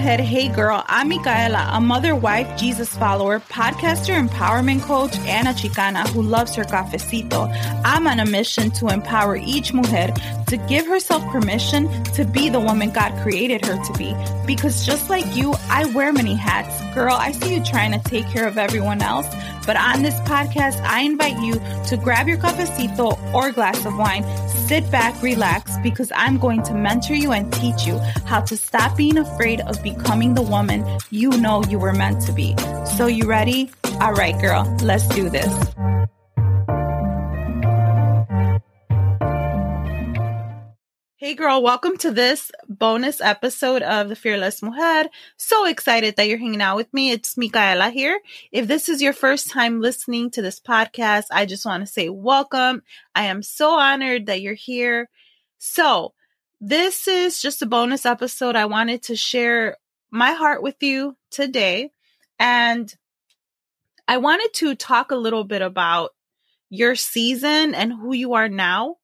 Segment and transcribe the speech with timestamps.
[0.00, 6.08] Hey girl, I'm Micaela, a mother, wife, Jesus follower, podcaster, empowerment coach, and a Chicana
[6.08, 7.52] who loves her cafecito.
[7.84, 10.10] I'm on a mission to empower each mujer
[10.46, 14.16] to give herself permission to be the woman God created her to be.
[14.46, 16.80] Because just like you, I wear many hats.
[16.94, 19.26] Girl, I see you trying to take care of everyone else
[19.66, 21.54] but on this podcast, I invite you
[21.86, 24.24] to grab your cafecito or glass of wine,
[24.70, 28.96] sit back, relax, because I'm going to mentor you and teach you how to stop
[28.96, 32.54] being afraid of becoming the woman you know you were meant to be.
[32.96, 33.72] So, you ready?
[34.00, 35.52] All right, girl, let's do this.
[41.20, 45.10] Hey girl, welcome to this bonus episode of the Fearless Mujer.
[45.36, 47.10] So excited that you're hanging out with me.
[47.10, 48.18] It's Micaela here.
[48.52, 52.08] If this is your first time listening to this podcast, I just want to say
[52.08, 52.82] welcome.
[53.14, 55.10] I am so honored that you're here.
[55.58, 56.14] So,
[56.58, 58.56] this is just a bonus episode.
[58.56, 59.76] I wanted to share
[60.10, 61.90] my heart with you today.
[62.38, 62.90] And
[64.08, 66.12] I wanted to talk a little bit about
[66.70, 68.96] your season and who you are now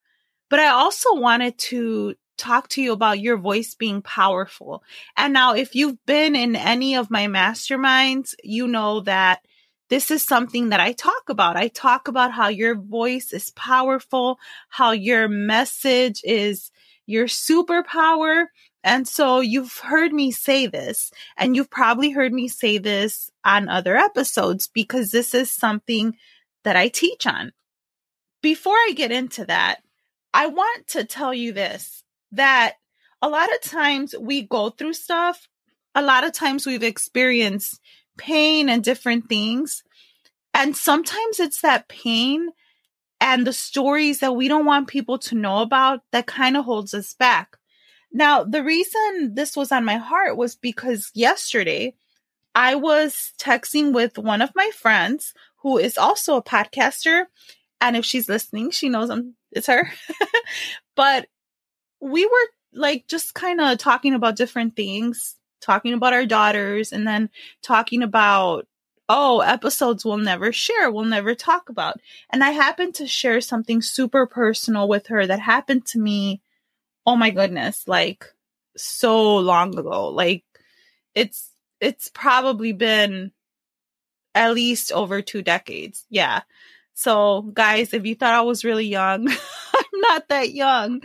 [0.48, 4.82] but I also wanted to talk to you about your voice being powerful.
[5.16, 9.40] And now, if you've been in any of my masterminds, you know that
[9.88, 11.56] this is something that I talk about.
[11.56, 16.70] I talk about how your voice is powerful, how your message is
[17.06, 18.46] your superpower.
[18.82, 23.68] And so you've heard me say this, and you've probably heard me say this on
[23.68, 26.16] other episodes because this is something
[26.64, 27.52] that I teach on.
[28.42, 29.78] Before I get into that,
[30.36, 32.74] I want to tell you this that
[33.22, 35.48] a lot of times we go through stuff,
[35.94, 37.80] a lot of times we've experienced
[38.18, 39.82] pain and different things.
[40.52, 42.50] And sometimes it's that pain
[43.18, 46.92] and the stories that we don't want people to know about that kind of holds
[46.92, 47.56] us back.
[48.12, 51.94] Now, the reason this was on my heart was because yesterday
[52.54, 55.32] I was texting with one of my friends
[55.62, 57.24] who is also a podcaster.
[57.80, 59.90] And if she's listening, she knows I'm it's her.
[60.96, 61.26] but
[62.00, 67.06] we were like just kind of talking about different things, talking about our daughters, and
[67.06, 67.30] then
[67.62, 68.66] talking about,
[69.08, 72.00] oh, episodes we'll never share, we'll never talk about.
[72.30, 76.42] And I happened to share something super personal with her that happened to me.
[77.06, 78.26] Oh my goodness, like
[78.76, 80.08] so long ago.
[80.08, 80.44] Like
[81.14, 81.50] it's
[81.80, 83.32] it's probably been
[84.34, 86.04] at least over two decades.
[86.10, 86.42] Yeah.
[86.98, 89.28] So, guys, if you thought I was really young,
[89.74, 91.02] I'm not that young.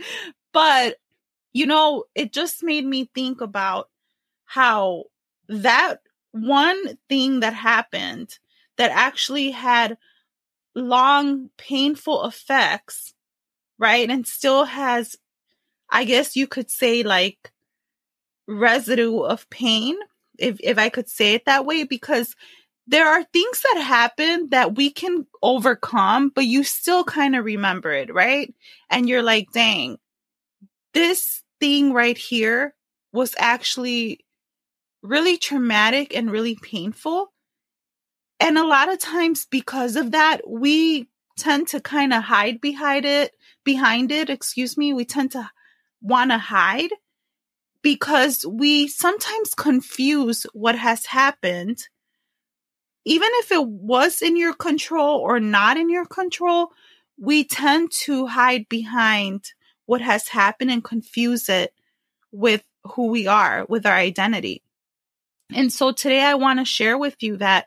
[0.50, 0.96] But,
[1.52, 3.90] you know, it just made me think about
[4.46, 5.04] how
[5.48, 6.00] that
[6.30, 8.38] one thing that happened
[8.78, 9.98] that actually had
[10.74, 13.12] long, painful effects,
[13.78, 14.08] right?
[14.08, 15.14] And still has,
[15.90, 17.52] I guess you could say, like
[18.48, 19.98] residue of pain,
[20.38, 22.34] if, if I could say it that way, because
[22.86, 27.92] there are things that happen that we can overcome, but you still kind of remember
[27.92, 28.52] it, right?
[28.90, 29.98] And you're like, dang,
[30.92, 32.74] this thing right here
[33.12, 34.24] was actually
[35.02, 37.32] really traumatic and really painful.
[38.40, 43.04] And a lot of times because of that, we tend to kind of hide behind
[43.04, 43.32] it,
[43.64, 44.92] behind it, excuse me.
[44.92, 45.48] We tend to
[46.00, 46.90] want to hide
[47.82, 51.88] because we sometimes confuse what has happened
[53.04, 56.72] even if it was in your control or not in your control,
[57.18, 59.52] we tend to hide behind
[59.86, 61.72] what has happened and confuse it
[62.30, 64.62] with who we are, with our identity.
[65.54, 67.66] And so today I want to share with you that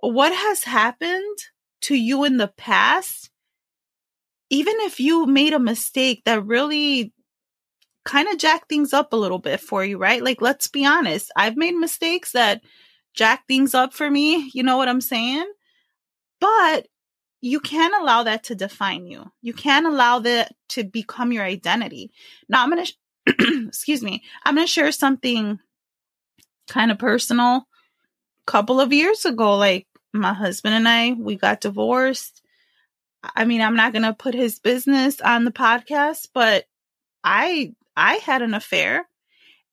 [0.00, 1.38] what has happened
[1.82, 3.30] to you in the past,
[4.50, 7.12] even if you made a mistake that really
[8.04, 10.22] kind of jacked things up a little bit for you, right?
[10.22, 11.30] Like, let's be honest.
[11.36, 12.62] I've made mistakes that
[13.14, 14.50] jack things up for me.
[14.54, 15.50] You know what I'm saying?
[16.40, 16.88] But
[17.40, 19.30] you can't allow that to define you.
[19.42, 22.12] You can't allow that to become your identity.
[22.48, 25.58] Now, I'm going to, excuse me, I'm going to share something
[26.68, 27.66] kind of personal.
[28.46, 32.42] A couple of years ago, like my husband and I, we got divorced.
[33.22, 36.66] I mean, I'm not going to put his business on the podcast, but
[37.22, 39.06] I I had an affair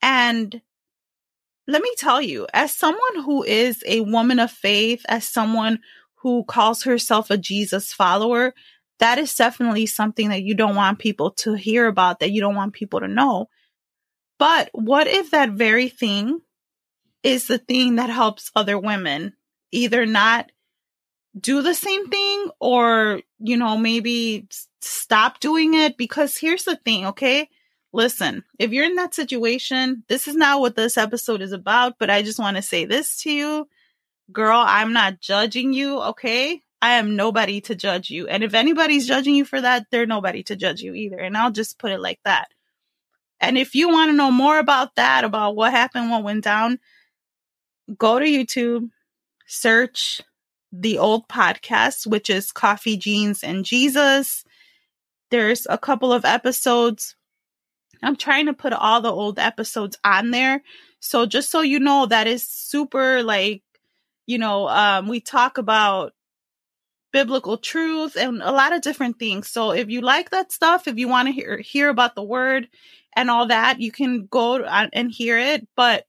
[0.02, 0.62] and
[1.68, 5.80] let me tell you, as someone who is a woman of faith, as someone
[6.16, 8.54] who calls herself a Jesus follower,
[9.00, 12.56] that is definitely something that you don't want people to hear about, that you don't
[12.56, 13.48] want people to know.
[14.40, 16.42] But what if that very thing
[17.22, 19.34] is the thing that helps other women
[19.72, 20.52] either not
[21.40, 24.48] do the same thing or, you know, maybe
[24.82, 25.98] stop doing it?
[25.98, 27.50] Because here's the thing, okay?
[27.94, 32.10] Listen, if you're in that situation, this is not what this episode is about, but
[32.10, 33.68] I just want to say this to you.
[34.32, 36.62] Girl, I'm not judging you, okay?
[36.82, 38.28] I am nobody to judge you.
[38.28, 41.18] And if anybody's judging you for that, they're nobody to judge you either.
[41.18, 42.50] And I'll just put it like that.
[43.40, 46.80] And if you want to know more about that, about what happened, what went down,
[47.98, 48.90] go to YouTube,
[49.46, 50.22] search
[50.72, 54.44] the old podcast, which is Coffee Jeans and Jesus.
[55.32, 57.16] There's a couple of episodes
[58.04, 60.64] I'm trying to put all the old episodes on there.
[61.00, 63.64] So just so you know, that is super like,
[64.26, 66.14] you know, um, we talk about
[67.14, 69.50] biblical truth and a lot of different things.
[69.50, 72.68] So if you like that stuff, if you want to hear hear about the word
[73.16, 75.68] and all that, you can go and hear it.
[75.76, 76.06] But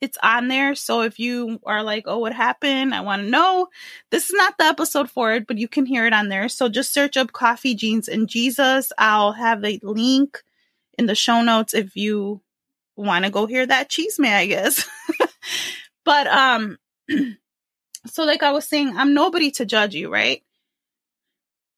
[0.00, 0.74] it's on there.
[0.74, 2.94] So if you are like, oh, what happened?
[2.94, 3.68] I want to know.
[4.10, 6.48] This is not the episode for it, but you can hear it on there.
[6.48, 8.92] So just search up Coffee Jeans and Jesus.
[8.98, 10.42] I'll have a link
[10.98, 12.40] in the show notes if you
[12.96, 14.88] want to go hear that chisme, I guess.
[16.04, 16.78] but um
[18.06, 20.42] so like I was saying, I'm nobody to judge you, right?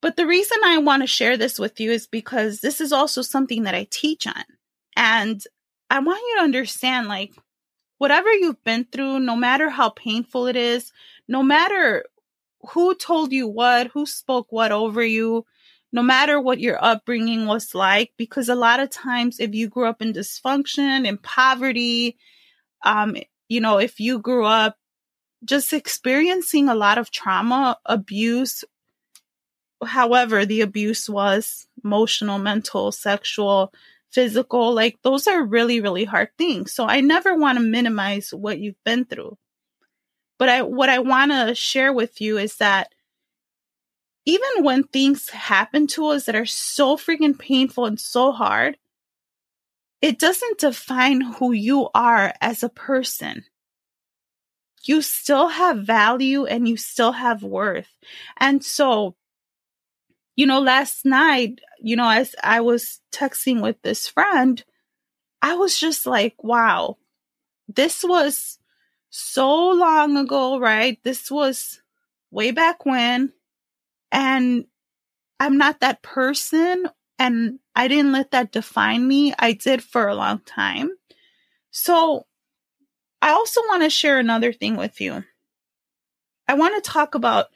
[0.01, 3.23] But the reason I want to share this with you is because this is also
[3.23, 4.45] something that I teach on.
[4.97, 5.43] And
[5.91, 7.33] I want you to understand like
[7.99, 10.93] whatever you've been through, no matter how painful it is,
[11.27, 12.05] no matter
[12.71, 15.45] who told you what, who spoke what over you,
[15.93, 19.87] no matter what your upbringing was like, because a lot of times if you grew
[19.87, 22.17] up in dysfunction, and poverty,
[22.85, 23.17] um,
[23.49, 24.77] you know, if you grew up
[25.45, 28.65] just experiencing a lot of trauma, abuse,
[29.85, 33.73] however the abuse was emotional, mental, sexual,
[34.11, 36.73] physical, like those are really, really hard things.
[36.73, 39.39] So I never want to minimize what you've been through.
[40.39, 42.93] But I, what I want to share with you is that
[44.29, 48.77] even when things happen to us that are so freaking painful and so hard,
[50.03, 53.47] it doesn't define who you are as a person.
[54.85, 57.89] You still have value and you still have worth.
[58.37, 59.17] And so,
[60.37, 64.63] you know, last night, you know, as I was texting with this friend,
[65.41, 66.99] I was just like, wow,
[67.67, 68.59] this was
[69.09, 71.03] so long ago, right?
[71.03, 71.81] This was
[72.31, 73.33] way back when
[74.11, 74.65] and
[75.41, 76.89] I'm not that person.
[77.19, 79.35] And I didn't let that define me.
[79.39, 80.91] I did for a long time.
[81.71, 82.27] So
[83.21, 85.25] I also want to share another thing with you.
[86.47, 87.47] I want to talk about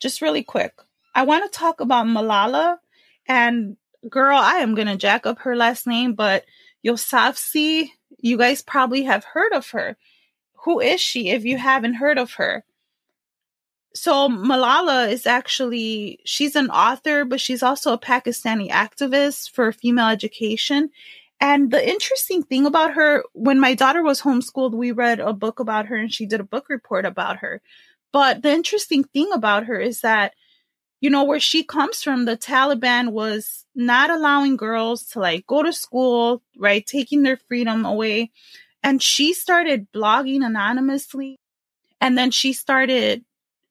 [0.00, 0.74] just really quick.
[1.14, 2.78] I want to talk about Malala
[3.26, 3.76] and
[4.08, 6.44] girl, I am going to jack up her last name, but
[6.84, 9.96] Yousafzai, you guys probably have heard of her.
[10.64, 12.64] Who is she if you haven't heard of her?
[13.94, 20.08] So Malala is actually she's an author, but she's also a Pakistani activist for female
[20.08, 20.90] education.
[21.40, 25.60] And the interesting thing about her, when my daughter was homeschooled, we read a book
[25.60, 27.60] about her and she did a book report about her.
[28.12, 30.34] But the interesting thing about her is that,
[31.00, 35.62] you know, where she comes from, the Taliban was not allowing girls to like go
[35.62, 36.84] to school, right?
[36.84, 38.30] Taking their freedom away.
[38.82, 41.38] And she started blogging anonymously.
[42.00, 43.24] And then she started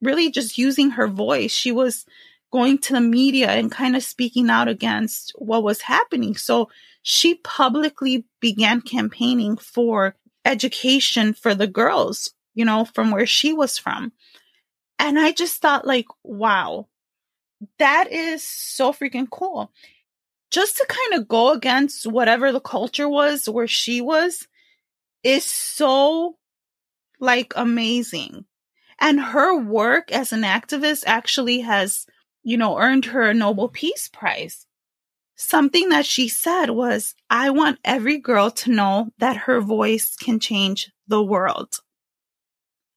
[0.04, 1.52] really just using her voice.
[1.52, 2.06] She was
[2.52, 6.36] going to the media and kind of speaking out against what was happening.
[6.36, 6.70] So
[7.02, 13.78] she publicly began campaigning for education for the girls, you know, from where she was
[13.78, 14.12] from.
[15.00, 16.88] And I just thought, like, wow,
[17.80, 19.72] that is so freaking cool.
[20.52, 24.48] Just to kind of go against whatever the culture was where she was
[25.24, 26.38] is so
[27.20, 28.46] like amazing.
[29.00, 32.06] And her work as an activist actually has,
[32.44, 34.66] you know, earned her a Nobel Peace Prize.
[35.36, 40.40] Something that she said was, I want every girl to know that her voice can
[40.40, 41.76] change the world.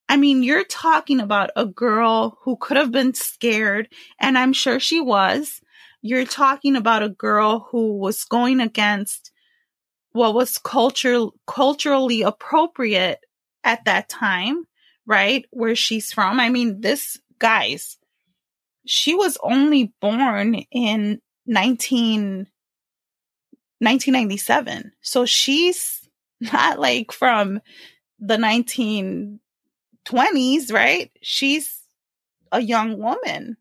[0.08, 3.88] I mean, you're talking about a girl who could have been scared,
[4.20, 5.60] and I'm sure she was.
[6.02, 9.32] You're talking about a girl who was going against
[10.12, 13.18] what was culture, culturally appropriate
[13.64, 14.66] at that time
[15.06, 15.44] right?
[15.50, 16.40] Where she's from.
[16.40, 17.96] I mean, this, guys,
[18.86, 22.46] she was only born in 19,
[23.78, 24.92] 1997.
[25.00, 26.08] So she's
[26.40, 27.60] not like from
[28.18, 29.38] the 1920s,
[30.72, 31.10] right?
[31.22, 31.82] She's
[32.52, 33.56] a young woman.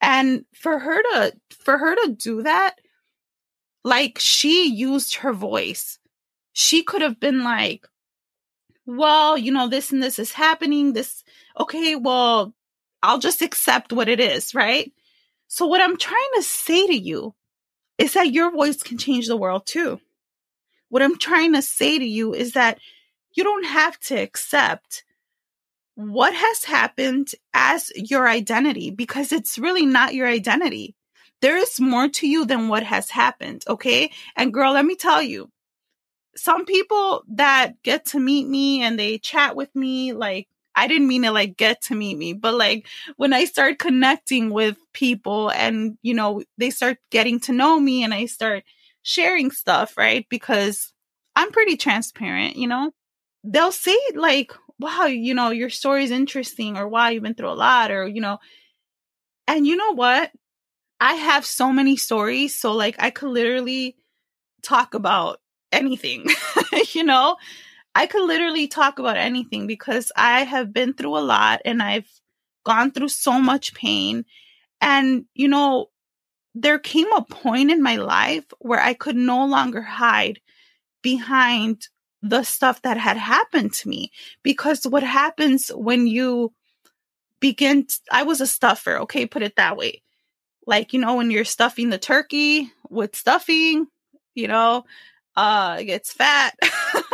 [0.00, 2.76] And for her to for her to do that,
[3.82, 5.98] like she used her voice.
[6.52, 7.86] She could have been like,
[8.88, 10.94] well, you know, this and this is happening.
[10.94, 11.22] This,
[11.60, 12.54] okay, well,
[13.02, 14.90] I'll just accept what it is, right?
[15.46, 17.34] So, what I'm trying to say to you
[17.98, 20.00] is that your voice can change the world too.
[20.88, 22.78] What I'm trying to say to you is that
[23.34, 25.04] you don't have to accept
[25.94, 30.94] what has happened as your identity because it's really not your identity.
[31.42, 33.64] There is more to you than what has happened.
[33.68, 34.12] Okay.
[34.34, 35.50] And girl, let me tell you,
[36.38, 41.08] some people that get to meet me and they chat with me, like, I didn't
[41.08, 45.50] mean to like get to meet me, but like when I start connecting with people
[45.50, 48.62] and, you know, they start getting to know me and I start
[49.02, 50.24] sharing stuff, right?
[50.30, 50.92] Because
[51.34, 52.92] I'm pretty transparent, you know,
[53.42, 57.50] they'll say like, wow, you know, your story is interesting or wow, you've been through
[57.50, 58.38] a lot or, you know,
[59.48, 60.30] and you know what?
[61.00, 62.54] I have so many stories.
[62.54, 63.96] So like I could literally
[64.62, 65.40] talk about
[65.72, 66.26] anything,
[66.92, 67.36] you know?
[67.94, 72.08] I could literally talk about anything because I have been through a lot and I've
[72.64, 74.24] gone through so much pain.
[74.80, 75.86] And, you know,
[76.54, 80.40] there came a point in my life where I could no longer hide
[81.02, 81.88] behind
[82.22, 86.52] the stuff that had happened to me because what happens when you
[87.40, 90.02] begin t- I was a stuffer, okay, put it that way.
[90.66, 93.86] Like, you know, when you're stuffing the turkey with stuffing,
[94.34, 94.84] you know,
[95.38, 96.58] uh it gets fat.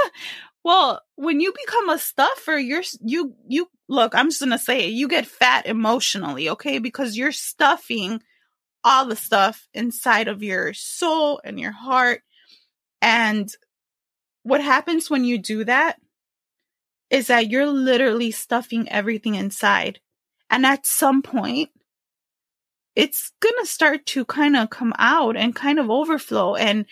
[0.65, 4.87] well, when you become a stuffer, you're you you look, I'm just going to say
[4.87, 6.79] it, you get fat emotionally, okay?
[6.79, 8.23] Because you're stuffing
[8.83, 12.23] all the stuff inside of your soul and your heart
[13.03, 13.55] and
[14.43, 16.01] what happens when you do that
[17.11, 20.01] is that you're literally stuffing everything inside.
[20.51, 21.71] And at some point,
[22.95, 26.87] it's going to start to kind of come out and kind of overflow and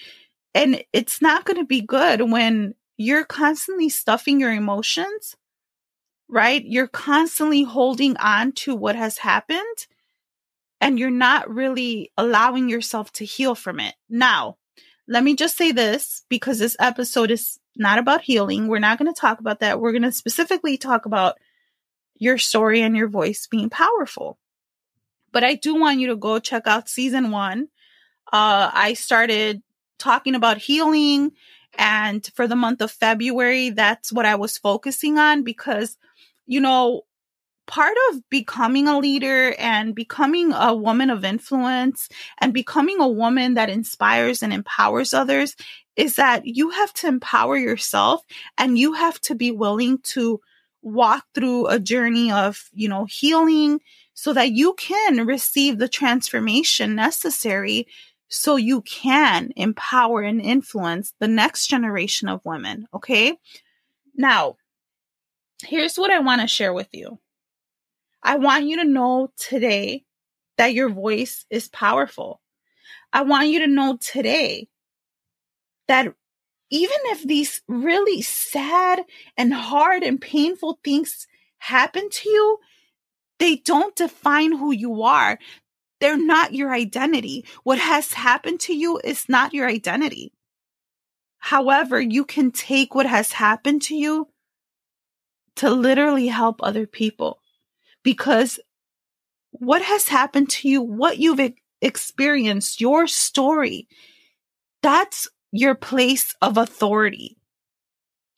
[0.54, 5.36] and it's not going to be good when you're constantly stuffing your emotions,
[6.28, 6.62] right?
[6.64, 9.86] You're constantly holding on to what has happened
[10.80, 13.94] and you're not really allowing yourself to heal from it.
[14.10, 14.56] Now,
[15.08, 18.68] let me just say this because this episode is not about healing.
[18.68, 19.80] We're not going to talk about that.
[19.80, 21.36] We're going to specifically talk about
[22.16, 24.38] your story and your voice being powerful.
[25.32, 27.68] But I do want you to go check out season one.
[28.32, 29.62] Uh, I started
[30.02, 31.32] talking about healing.
[31.78, 35.96] And for the month of February, that's what I was focusing on because,
[36.46, 37.02] you know,
[37.66, 42.08] part of becoming a leader and becoming a woman of influence
[42.40, 45.56] and becoming a woman that inspires and empowers others
[45.96, 48.22] is that you have to empower yourself
[48.58, 50.40] and you have to be willing to
[50.82, 53.80] walk through a journey of, you know, healing
[54.14, 57.86] so that you can receive the transformation necessary
[58.32, 62.88] so you can empower and influence the next generation of women.
[62.94, 63.36] Okay.
[64.16, 64.56] Now,
[65.62, 67.18] here's what I want to share with you.
[68.22, 70.04] I want you to know today
[70.56, 72.40] that your voice is powerful.
[73.12, 74.68] I want you to know today
[75.88, 76.14] that
[76.70, 79.02] even if these really sad
[79.36, 81.26] and hard and painful things
[81.58, 82.58] happen to you,
[83.38, 85.38] they don't define who you are.
[86.02, 87.44] They're not your identity.
[87.62, 90.32] What has happened to you is not your identity.
[91.38, 94.26] However, you can take what has happened to you
[95.54, 97.38] to literally help other people
[98.02, 98.58] because
[99.52, 103.86] what has happened to you, what you've experienced, your story,
[104.82, 107.36] that's your place of authority.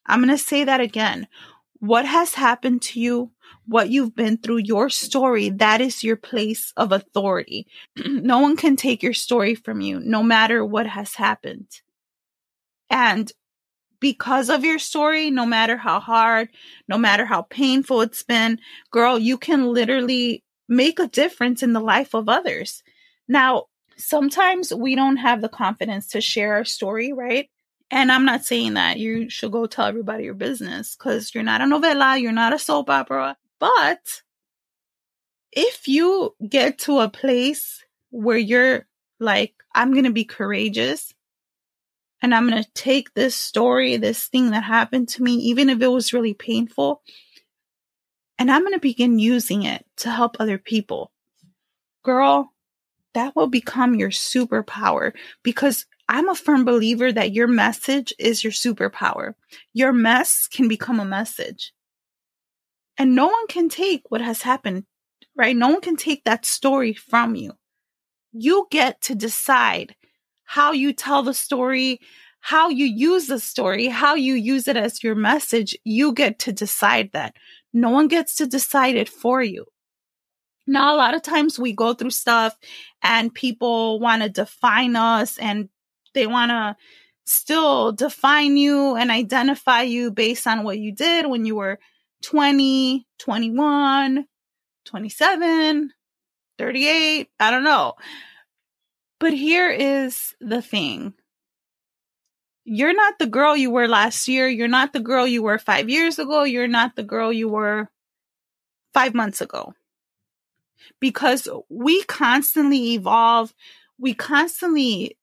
[0.04, 1.28] I'm going to say that again.
[1.84, 3.30] What has happened to you,
[3.66, 7.66] what you've been through, your story, that is your place of authority.
[8.06, 11.66] no one can take your story from you, no matter what has happened.
[12.88, 13.30] And
[14.00, 16.48] because of your story, no matter how hard,
[16.88, 18.60] no matter how painful it's been,
[18.90, 22.82] girl, you can literally make a difference in the life of others.
[23.28, 23.64] Now,
[23.98, 27.50] sometimes we don't have the confidence to share our story, right?
[27.90, 31.60] And I'm not saying that you should go tell everybody your business because you're not
[31.60, 33.36] a novela, you're not a soap opera.
[33.60, 34.22] But
[35.52, 38.86] if you get to a place where you're
[39.20, 41.14] like, I'm going to be courageous
[42.22, 45.80] and I'm going to take this story, this thing that happened to me, even if
[45.80, 47.02] it was really painful,
[48.38, 51.12] and I'm going to begin using it to help other people.
[52.02, 52.52] Girl,
[53.14, 55.12] that will become your superpower
[55.42, 59.34] because I'm a firm believer that your message is your superpower.
[59.72, 61.72] Your mess can become a message.
[62.98, 64.84] And no one can take what has happened,
[65.34, 65.56] right?
[65.56, 67.52] No one can take that story from you.
[68.32, 69.96] You get to decide
[70.44, 72.00] how you tell the story,
[72.40, 75.76] how you use the story, how you use it as your message.
[75.84, 77.34] You get to decide that.
[77.72, 79.64] No one gets to decide it for you.
[80.66, 82.56] Now, a lot of times we go through stuff
[83.02, 85.68] and people want to define us and
[86.14, 86.76] they want to
[87.26, 91.78] still define you and identify you based on what you did when you were
[92.22, 94.26] 20, 21,
[94.84, 95.92] 27,
[96.58, 97.28] 38.
[97.40, 97.94] I don't know.
[99.20, 101.14] But here is the thing
[102.64, 104.48] you're not the girl you were last year.
[104.48, 106.44] You're not the girl you were five years ago.
[106.44, 107.90] You're not the girl you were
[108.94, 109.74] five months ago.
[111.00, 113.52] Because we constantly evolve,
[113.98, 115.18] we constantly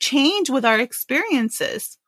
[0.00, 1.98] change with our experiences.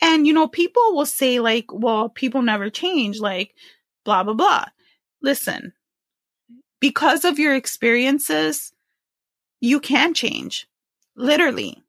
[0.00, 3.54] And, you know, people will say, like, well, people never change, like,
[4.04, 4.66] blah, blah, blah.
[5.22, 5.72] Listen,
[6.80, 8.72] because of your experiences,
[9.60, 10.66] you can change.
[11.16, 11.84] Literally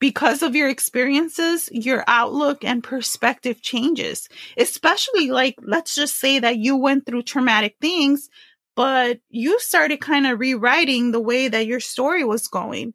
[0.00, 4.28] because of your experiences, your outlook and perspective changes.
[4.56, 8.28] Especially like, let's just say that you went through traumatic things,
[8.76, 12.94] but you started kind of rewriting the way that your story was going.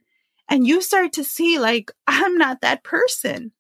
[0.50, 3.51] And you start to see, like, I'm not that person.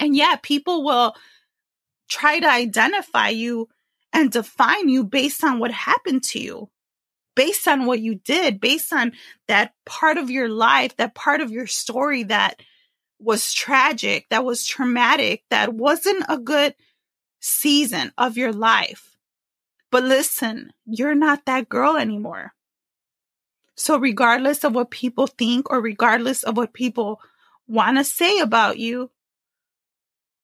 [0.00, 1.14] And yeah, people will
[2.08, 3.68] try to identify you
[4.12, 6.70] and define you based on what happened to you
[7.38, 9.12] based on what you did, based on
[9.46, 12.60] that part of your life, that part of your story that
[13.20, 16.74] was tragic, that was traumatic, that wasn't a good
[17.38, 19.16] season of your life.
[19.92, 22.54] But listen, you're not that girl anymore.
[23.78, 27.20] So, regardless of what people think or regardless of what people
[27.68, 29.12] want to say about you,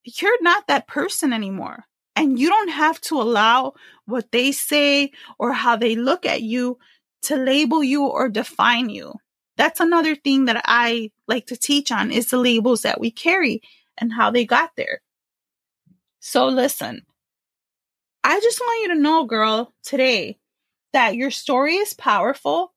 [0.05, 1.85] you're not that person anymore.
[2.15, 3.73] And you don't have to allow
[4.07, 6.79] what they say or how they look at you
[7.23, 9.15] to label you or define you.
[9.57, 13.63] That's another thing that I like to teach on is the labels that we carry
[13.99, 15.01] and how they got there.
[16.21, 17.03] So listen,
[18.23, 20.39] I just want you to know, girl, today
[20.93, 22.74] that your story is powerful.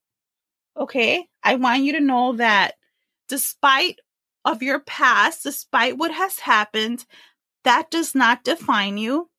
[0.78, 1.28] Okay.
[1.44, 2.76] I want you to know that
[3.28, 4.00] despite
[4.46, 7.06] of your past, despite what has happened,
[7.64, 9.30] that does not define you.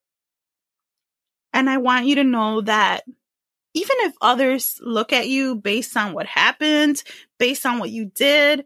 [1.53, 3.05] And I want you to know that
[3.75, 7.03] even if others look at you based on what happened,
[7.39, 8.65] based on what you did,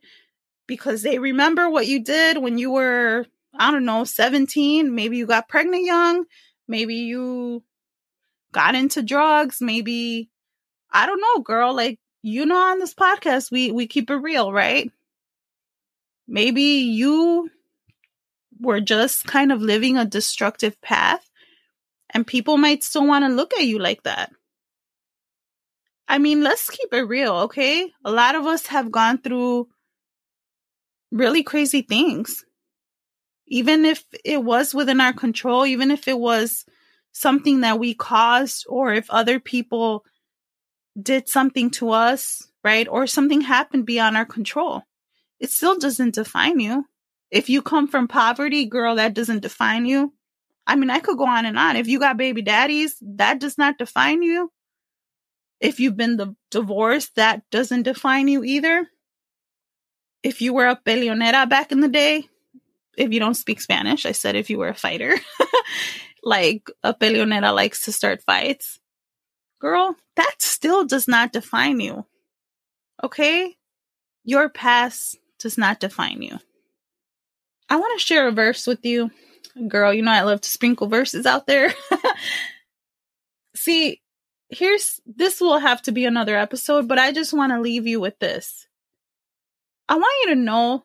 [0.67, 5.27] because they remember what you did when you were, I don't know, 17, maybe you
[5.27, 6.25] got pregnant young,
[6.67, 7.63] maybe you
[8.53, 10.31] got into drugs, maybe
[10.91, 14.53] I don't know, girl, like you know on this podcast we we keep it real,
[14.53, 14.91] right?
[16.27, 17.51] Maybe you
[18.61, 21.29] were just kind of living a destructive path
[22.11, 24.33] and people might still want to look at you like that.
[26.07, 27.91] I mean, let's keep it real, okay?
[28.05, 29.69] A lot of us have gone through
[31.11, 32.45] really crazy things.
[33.47, 36.65] Even if it was within our control, even if it was
[37.13, 40.05] something that we caused, or if other people
[41.01, 42.87] did something to us, right?
[42.89, 44.83] Or something happened beyond our control,
[45.41, 46.87] it still doesn't define you.
[47.31, 50.13] If you come from poverty, girl, that doesn't define you.
[50.67, 51.77] I mean, I could go on and on.
[51.77, 54.53] If you got baby daddies, that does not define you.
[55.61, 58.87] If you've been the divorced, that doesn't define you either.
[60.23, 62.29] If you were a peleonera back in the day,
[62.97, 65.17] if you don't speak Spanish, I said if you were a fighter,
[66.23, 68.79] like a peleonera likes to start fights.
[69.62, 72.05] Girl, that still does not define you.
[73.03, 73.57] Okay?
[74.25, 76.37] Your past does not define you.
[77.70, 79.12] I want to share a verse with you.
[79.68, 81.72] Girl, you know I love to sprinkle verses out there.
[83.55, 84.01] See,
[84.48, 88.01] here's this will have to be another episode, but I just want to leave you
[88.01, 88.66] with this.
[89.88, 90.83] I want you to know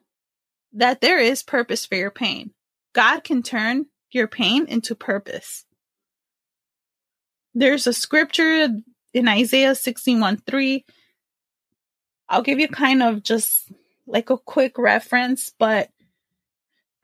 [0.74, 2.52] that there is purpose for your pain.
[2.94, 5.66] God can turn your pain into purpose.
[7.54, 8.70] There's a scripture
[9.14, 10.86] in Isaiah 61 3.
[12.30, 13.72] I'll give you kind of just
[14.06, 15.90] like a quick reference, but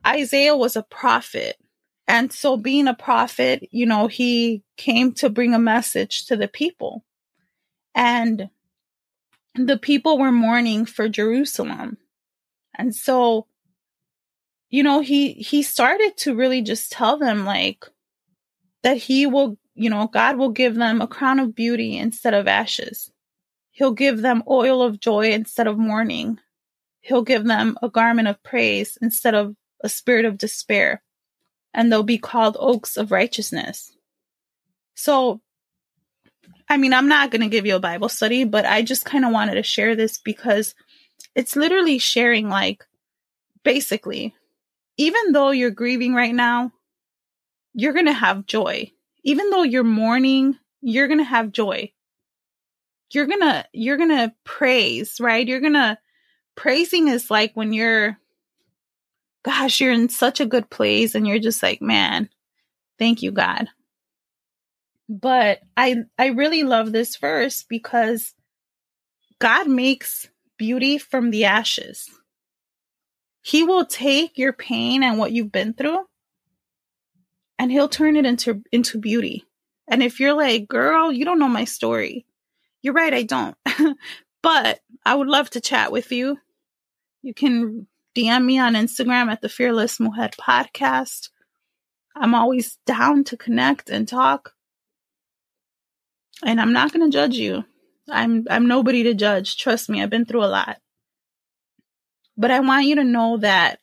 [0.05, 1.57] Isaiah was a prophet
[2.07, 6.47] and so, being a prophet, you know, he came to bring a message to the
[6.47, 7.05] people.
[7.95, 8.49] And
[9.55, 11.97] the people were mourning for Jerusalem.
[12.75, 13.47] And so,
[14.69, 17.85] you know, he he started to really just tell them like
[18.81, 22.47] that he will, you know, God will give them a crown of beauty instead of
[22.47, 23.11] ashes.
[23.71, 26.39] He'll give them oil of joy instead of mourning.
[27.03, 31.03] he'll give them a garment of praise instead of a spirit of despair,
[31.73, 33.95] and they'll be called oaks of righteousness.
[34.95, 35.41] So,
[36.69, 39.25] I mean, I'm not going to give you a Bible study, but I just kind
[39.25, 40.75] of wanted to share this because
[41.35, 42.85] it's literally sharing, like,
[43.63, 44.33] basically,
[44.97, 46.71] even though you're grieving right now,
[47.73, 48.92] you're going to have joy.
[49.23, 51.91] Even though you're mourning, you're going to have joy.
[53.11, 55.47] You're going to you're going to praise, right?
[55.47, 55.97] You're going to
[56.55, 58.17] praising is like when you're
[59.43, 62.29] gosh, you're in such a good place and you're just like, man,
[62.97, 63.67] thank you God.
[65.09, 68.33] But I I really love this verse because
[69.39, 72.09] God makes beauty from the ashes.
[73.41, 76.05] He will take your pain and what you've been through
[77.63, 79.45] and he'll turn it into into beauty.
[79.87, 82.25] And if you're like, "Girl, you don't know my story."
[82.81, 83.55] You're right, I don't.
[84.43, 86.39] but I would love to chat with you.
[87.21, 91.29] You can DM me on Instagram at the Fearless Mujer podcast.
[92.17, 94.51] I'm always down to connect and talk.
[96.43, 97.63] And I'm not going to judge you.
[98.09, 99.55] I'm I'm nobody to judge.
[99.55, 100.81] Trust me, I've been through a lot.
[102.35, 103.79] But I want you to know that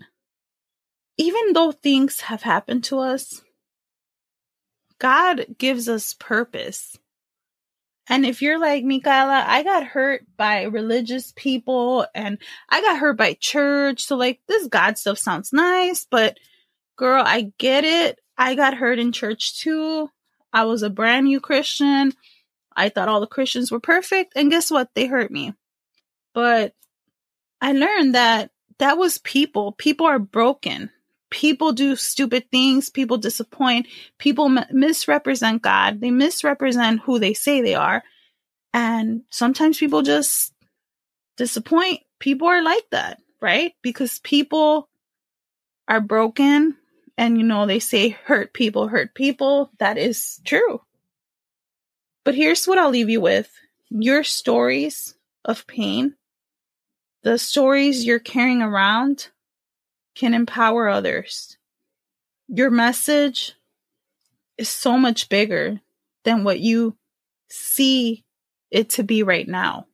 [1.17, 3.41] even though things have happened to us,
[5.01, 6.97] God gives us purpose.
[8.09, 13.17] And if you're like Micaela, I got hurt by religious people and I got hurt
[13.17, 14.05] by church.
[14.05, 16.39] So, like, this God stuff sounds nice, but
[16.97, 18.21] girl, I get it.
[18.37, 20.11] I got hurt in church too.
[20.53, 22.13] I was a brand new Christian.
[22.77, 24.33] I thought all the Christians were perfect.
[24.37, 24.91] And guess what?
[24.95, 25.55] They hurt me.
[26.35, 26.75] But
[27.61, 29.73] I learned that that was people.
[29.73, 30.91] People are broken.
[31.31, 32.91] People do stupid things.
[32.91, 33.87] People disappoint.
[34.19, 36.01] People m- misrepresent God.
[36.01, 38.03] They misrepresent who they say they are.
[38.75, 40.53] And sometimes people just
[41.37, 42.01] disappoint.
[42.19, 43.73] People are like that, right?
[43.83, 44.89] Because people
[45.89, 46.77] are broken.
[47.17, 49.71] And, you know, they say hurt people hurt people.
[49.79, 50.81] That is true.
[52.25, 53.51] But here's what I'll leave you with
[53.91, 55.15] your stories
[55.45, 56.15] of pain
[57.23, 59.29] the stories you're carrying around
[60.21, 61.57] can empower others.
[62.47, 63.55] Your message
[64.59, 65.81] is so much bigger
[66.25, 66.95] than what you
[67.49, 68.23] see
[68.71, 69.87] it to be right now.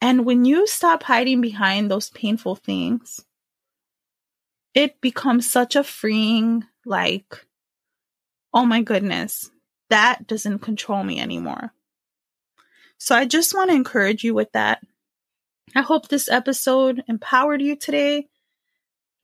[0.00, 3.26] And when you stop hiding behind those painful things,
[4.72, 7.46] it becomes such a freeing, like,
[8.54, 9.50] oh my goodness,
[9.90, 11.74] that doesn't control me anymore.
[12.96, 14.80] So I just want to encourage you with that.
[15.74, 18.28] I hope this episode empowered you today.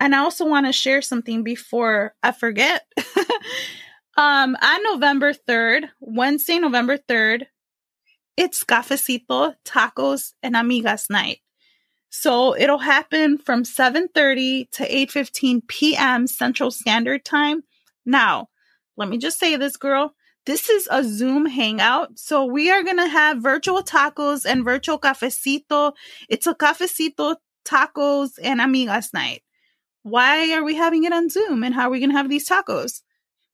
[0.00, 2.86] And I also want to share something before I forget.
[4.16, 7.46] um, on November 3rd, Wednesday, November 3rd,
[8.36, 11.38] it's Cafecito, Tacos, and Amigas night.
[12.10, 16.26] So it'll happen from 7:30 to 8:15 p.m.
[16.26, 17.64] Central Standard Time.
[18.06, 18.48] Now,
[18.96, 20.14] let me just say this, girl.
[20.46, 22.18] This is a Zoom hangout.
[22.18, 25.92] So we are going to have virtual tacos and virtual cafecito.
[26.30, 29.42] It's a cafecito, tacos, and amigas night.
[30.08, 32.48] Why are we having it on Zoom and how are we going to have these
[32.48, 33.02] tacos?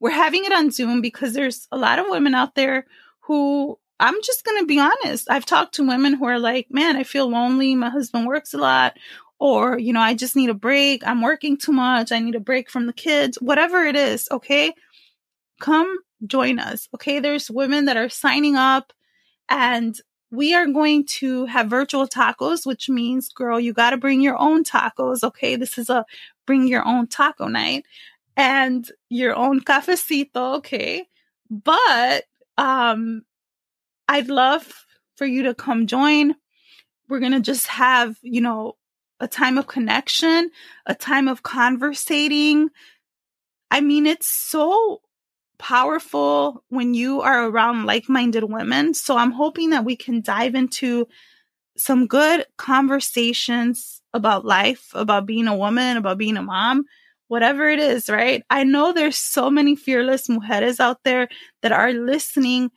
[0.01, 2.87] We're having it on Zoom because there's a lot of women out there
[3.21, 5.31] who I'm just going to be honest.
[5.31, 7.75] I've talked to women who are like, man, I feel lonely.
[7.75, 8.97] My husband works a lot.
[9.39, 11.07] Or, you know, I just need a break.
[11.07, 12.13] I'm working too much.
[12.13, 14.29] I need a break from the kids, whatever it is.
[14.31, 14.73] Okay.
[15.61, 16.89] Come join us.
[16.95, 17.21] Okay.
[17.21, 18.93] There's women that are signing up
[19.49, 19.97] and
[20.31, 24.37] we are going to have virtual tacos, which means, girl, you got to bring your
[24.37, 25.23] own tacos.
[25.23, 25.57] Okay.
[25.57, 26.05] This is a
[26.47, 27.85] bring your own taco night
[28.37, 30.57] and your own cafecito.
[30.59, 31.09] Okay.
[31.51, 32.25] But,
[32.59, 33.23] um,
[34.09, 36.35] I'd love for you to come join.
[37.09, 38.77] We're going to just have, you know,
[39.21, 40.51] a time of connection,
[40.87, 42.69] a time of conversating.
[43.71, 45.01] I mean, it's so
[45.59, 48.93] powerful when you are around like minded women.
[48.93, 51.07] So I'm hoping that we can dive into
[51.77, 56.85] some good conversations about life, about being a woman, about being a mom,
[57.29, 58.43] whatever it is, right?
[58.51, 61.29] I know there's so many fearless mujeres out there
[61.63, 62.71] that are listening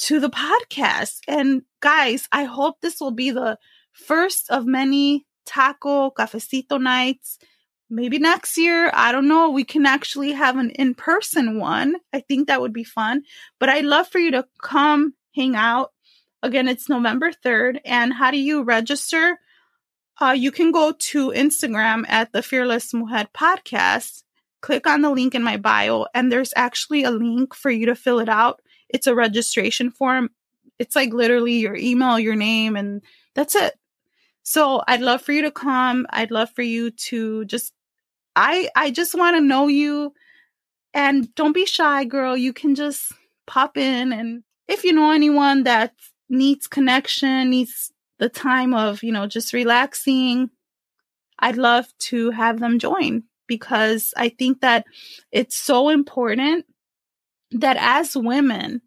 [0.00, 1.20] to the podcast.
[1.28, 3.58] And guys, I hope this will be the
[3.92, 7.38] first of many taco cafecito nights
[7.92, 11.96] maybe next year, I don't know, we can actually have an in person one.
[12.12, 13.22] I think that would be fun.
[13.60, 15.92] But I'd love for you to come hang out.
[16.42, 17.80] Again, it's November 3rd.
[17.84, 19.38] And how do you register?
[20.20, 24.24] Uh, you can go to Instagram at the Fearless Mujer podcast,
[24.60, 27.94] click on the link in my bio, and there's actually a link for you to
[27.94, 28.60] fill it out.
[28.88, 30.30] It's a registration form.
[30.78, 33.02] It's like literally your email, your name, and
[33.34, 33.74] that's it.
[34.42, 36.06] So I'd love for you to come.
[36.10, 37.72] I'd love for you to just
[38.34, 40.12] I I just want to know you
[40.94, 42.36] and don't be shy, girl.
[42.36, 43.12] You can just
[43.46, 45.94] pop in and if you know anyone that
[46.32, 50.50] needs connection, needs the time of, you know, just relaxing,
[51.38, 54.86] I'd love to have them join because I think that
[55.30, 56.64] it's so important
[57.50, 58.80] that as women,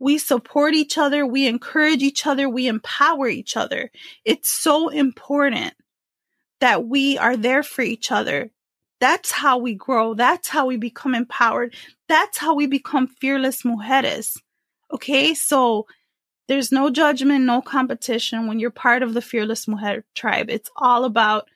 [0.00, 3.90] we support each other, we encourage each other, we empower each other.
[4.24, 5.74] It's so important
[6.60, 8.50] that we are there for each other.
[9.00, 10.14] That's how we grow.
[10.14, 11.74] That's how we become empowered.
[12.08, 14.36] That's how we become fearless mujeres.
[14.92, 15.34] Okay.
[15.34, 15.86] So
[16.48, 20.50] there's no judgment, no competition when you're part of the fearless mujer tribe.
[20.50, 21.48] It's all about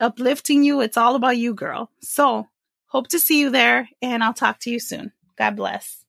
[0.00, 0.80] uplifting you.
[0.80, 1.90] It's all about you, girl.
[2.00, 2.48] So
[2.86, 5.12] hope to see you there and I'll talk to you soon.
[5.36, 6.04] God bless.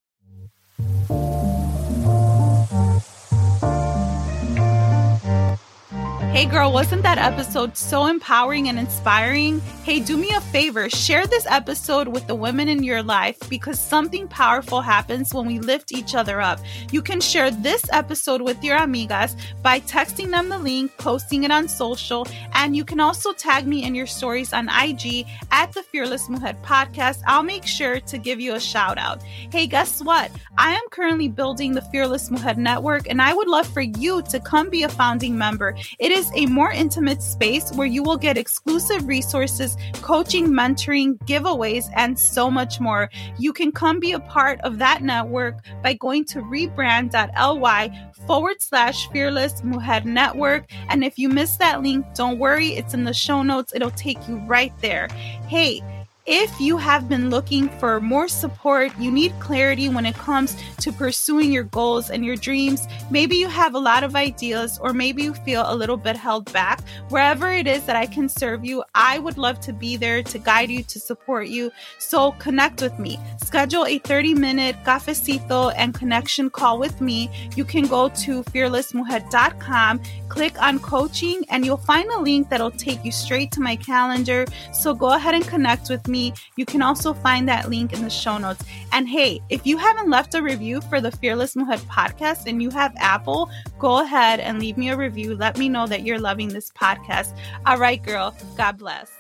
[6.32, 9.62] Hey girl, wasn't that episode so empowering and inspiring?
[9.84, 13.80] Hey, do me a favor, share this episode with the women in your life because
[13.80, 16.60] something powerful happens when we lift each other up.
[16.92, 21.52] You can share this episode with your amigas by texting them the link, posting it
[21.52, 25.82] on social, and you can also tag me in your stories on IG at the
[25.82, 27.24] Fearless Mujer podcast.
[27.26, 29.24] I'll make sure to give you a shout out.
[29.52, 30.30] Hey, guess what?
[30.60, 34.40] I am currently building the Fearless Mujer network and I would love for you to
[34.40, 35.76] come be a founding member.
[35.98, 41.90] It is a more intimate space where you will get exclusive resources, coaching, mentoring, giveaways,
[41.96, 43.10] and so much more.
[43.38, 49.10] You can come be a part of that network by going to rebrand.ly forward slash
[49.10, 50.66] fearless mujer network.
[50.90, 53.74] And if you missed that link, don't worry, it's in the show notes.
[53.76, 55.08] It'll take you right there.
[55.48, 55.82] Hey,
[56.32, 60.92] if you have been looking for more support, you need clarity when it comes to
[60.92, 65.24] pursuing your goals and your dreams, maybe you have a lot of ideas or maybe
[65.24, 68.84] you feel a little bit held back, wherever it is that I can serve you,
[68.94, 71.72] I would love to be there to guide you, to support you.
[71.98, 73.18] So connect with me.
[73.44, 77.32] Schedule a 30 minute cafecito and connection call with me.
[77.56, 83.04] You can go to fearlessmujer.com, click on coaching, and you'll find a link that'll take
[83.04, 84.46] you straight to my calendar.
[84.72, 86.34] So go ahead and connect with me me.
[86.56, 88.64] You can also find that link in the show notes.
[88.92, 92.70] And hey, if you haven't left a review for the Fearless Mujer podcast and you
[92.72, 95.36] have Apple, go ahead and leave me a review.
[95.36, 97.38] Let me know that you're loving this podcast.
[97.66, 98.36] All right, girl.
[98.58, 99.19] God bless.